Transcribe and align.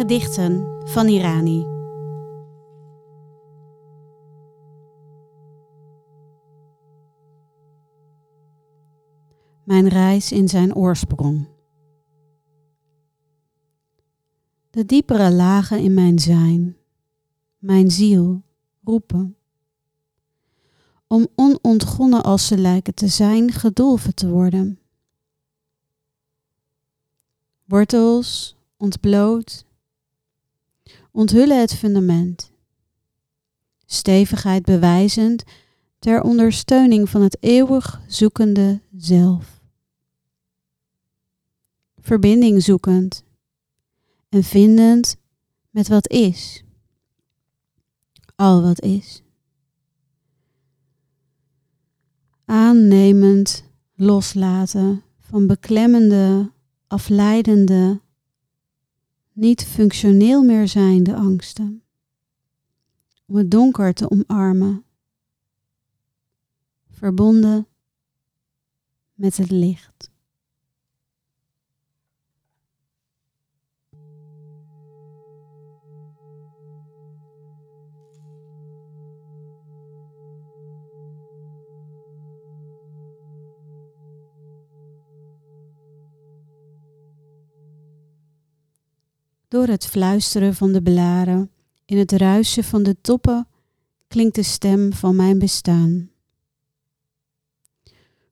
Gedichten 0.00 0.82
van 0.84 1.08
Irani. 1.08 1.66
Mijn 9.64 9.88
reis 9.88 10.32
in 10.32 10.48
zijn 10.48 10.74
oorsprong. 10.74 11.48
De 14.70 14.84
diepere 14.86 15.30
lagen 15.32 15.78
in 15.78 15.94
mijn 15.94 16.18
zijn, 16.18 16.76
mijn 17.58 17.90
ziel, 17.90 18.42
roepen. 18.84 19.36
Om 21.06 21.28
onontgonnen 21.34 22.22
als 22.22 22.46
ze 22.46 22.58
lijken 22.58 22.94
te 22.94 23.08
zijn, 23.08 23.52
gedolven 23.52 24.14
te 24.14 24.28
worden. 24.28 24.78
Wortels, 27.64 28.56
ontbloot, 28.76 29.68
onthullen 31.10 31.60
het 31.60 31.74
fundament. 31.74 32.50
Stevigheid 33.86 34.64
bewijzend 34.64 35.44
ter 35.98 36.22
ondersteuning 36.22 37.08
van 37.08 37.22
het 37.22 37.36
eeuwig 37.40 38.00
zoekende 38.06 38.80
zelf. 38.96 39.60
Verbinding 41.98 42.62
zoekend 42.62 43.24
en 44.28 44.44
vindend 44.44 45.16
met 45.70 45.88
wat 45.88 46.08
is. 46.08 46.64
Al 48.36 48.62
wat 48.62 48.80
is. 48.80 49.22
Aannemend 52.44 53.64
loslaten 53.94 55.02
van 55.18 55.46
beklemmende, 55.46 56.52
afleidende, 56.86 58.00
niet 59.40 59.64
functioneel 59.64 60.42
meer 60.42 60.68
zijnde 60.68 61.14
angsten. 61.14 61.82
Om 63.26 63.36
het 63.36 63.50
donker 63.50 63.94
te 63.94 64.10
omarmen. 64.10 64.84
Verbonden 66.90 67.66
met 69.14 69.36
het 69.36 69.50
licht. 69.50 70.09
Door 89.50 89.66
het 89.66 89.86
fluisteren 89.86 90.54
van 90.54 90.72
de 90.72 90.82
blaren, 90.82 91.50
in 91.84 91.98
het 91.98 92.12
ruisen 92.12 92.64
van 92.64 92.82
de 92.82 93.00
toppen, 93.00 93.48
klinkt 94.08 94.34
de 94.34 94.42
stem 94.42 94.92
van 94.92 95.16
mijn 95.16 95.38
bestaan. 95.38 96.10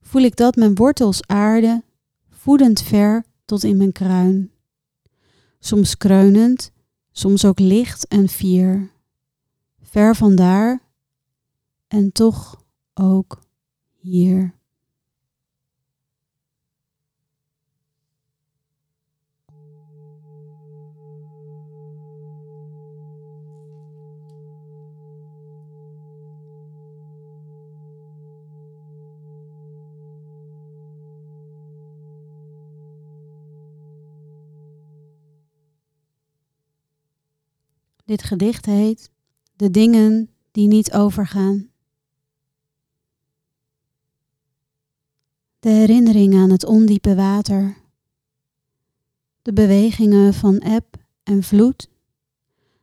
Voel 0.00 0.22
ik 0.22 0.36
dat 0.36 0.56
mijn 0.56 0.74
wortels 0.74 1.26
aarde, 1.26 1.82
voedend 2.30 2.82
ver 2.82 3.24
tot 3.44 3.64
in 3.64 3.76
mijn 3.76 3.92
kruin. 3.92 4.50
Soms 5.58 5.96
kreunend, 5.96 6.72
soms 7.12 7.44
ook 7.44 7.58
licht 7.58 8.08
en 8.08 8.28
fier. 8.28 8.90
Ver 9.82 10.16
vandaar 10.16 10.80
en 11.88 12.12
toch 12.12 12.64
ook 12.94 13.40
hier. 13.96 14.57
Dit 38.08 38.22
gedicht 38.22 38.66
heet 38.66 39.10
De 39.56 39.70
dingen 39.70 40.30
die 40.50 40.66
niet 40.66 40.92
overgaan. 40.92 41.70
De 45.58 45.68
herinnering 45.68 46.34
aan 46.34 46.50
het 46.50 46.64
ondiepe 46.64 47.14
water. 47.14 47.76
De 49.42 49.52
bewegingen 49.52 50.34
van 50.34 50.58
eb 50.58 50.96
en 51.22 51.42
vloed, 51.42 51.88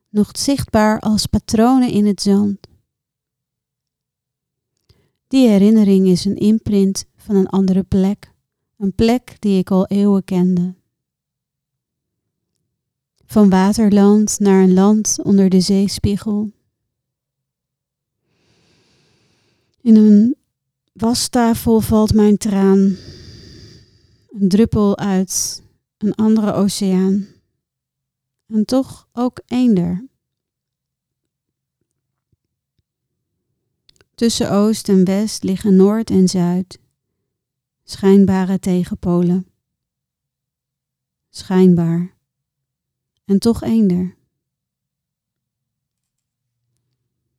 nog 0.09 0.29
zichtbaar 0.37 0.99
als 0.99 1.25
patronen 1.25 1.89
in 1.89 2.05
het 2.05 2.21
zand. 2.21 2.67
Die 5.27 5.47
herinnering 5.47 6.07
is 6.07 6.25
een 6.25 6.37
imprint 6.37 7.05
van 7.15 7.35
een 7.35 7.49
andere 7.49 7.83
plek, 7.83 8.33
een 8.77 8.93
plek 8.93 9.35
die 9.39 9.59
ik 9.59 9.71
al 9.71 9.85
eeuwen 9.85 10.23
kende. 10.23 10.75
Van 13.35 13.49
waterland 13.49 14.39
naar 14.39 14.63
een 14.63 14.73
land 14.73 15.19
onder 15.23 15.49
de 15.49 15.59
zeespiegel. 15.59 16.51
In 19.81 19.95
een 19.95 20.35
wastafel 20.93 21.81
valt 21.81 22.13
mijn 22.13 22.37
traan, 22.37 22.95
een 24.29 24.49
druppel 24.49 24.97
uit 24.97 25.63
een 25.97 26.15
andere 26.15 26.53
oceaan. 26.53 27.27
En 28.47 28.65
toch 28.65 29.07
ook 29.11 29.41
eender. 29.45 30.07
Tussen 34.13 34.51
oost 34.51 34.89
en 34.89 35.05
west 35.05 35.43
liggen 35.43 35.75
noord 35.75 36.09
en 36.09 36.27
zuid, 36.27 36.79
schijnbare 37.83 38.59
tegenpolen. 38.59 39.47
Schijnbaar 41.29 42.14
en 43.25 43.39
toch 43.39 43.63
eender. 43.63 44.15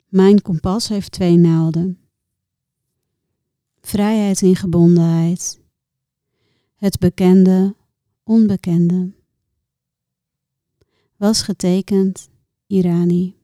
Mijn 0.08 0.42
kompas 0.42 0.88
heeft 0.88 1.12
twee 1.12 1.36
naalden. 1.36 2.00
Vrijheid 3.80 4.42
in 4.42 4.56
gebondenheid. 4.56 5.60
Het 6.76 6.98
bekende, 6.98 7.74
onbekende. 8.22 9.12
Was 11.16 11.42
getekend 11.42 12.28
Irani. 12.66 13.35